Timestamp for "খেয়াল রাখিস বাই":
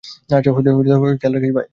1.17-1.67